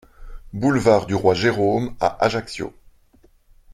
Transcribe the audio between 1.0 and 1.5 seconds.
du Roi